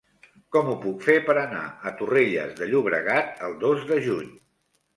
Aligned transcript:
Com 0.55 0.69
ho 0.71 0.77
puc 0.85 1.03
fer 1.07 1.17
per 1.27 1.35
anar 1.41 1.61
a 1.91 1.93
Torrelles 2.01 2.57
de 2.63 2.71
Llobregat 2.73 3.47
el 3.49 3.57
dos 3.69 3.87
de 3.93 4.03
juny? 4.11 4.37